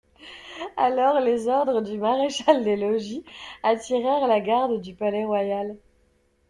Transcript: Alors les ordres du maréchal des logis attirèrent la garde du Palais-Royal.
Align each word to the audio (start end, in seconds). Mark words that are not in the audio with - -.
Alors 0.77 1.19
les 1.19 1.47
ordres 1.47 1.79
du 1.83 1.99
maréchal 1.99 2.63
des 2.63 2.75
logis 2.75 3.23
attirèrent 3.61 4.25
la 4.25 4.39
garde 4.41 4.81
du 4.81 4.95
Palais-Royal. 4.95 5.77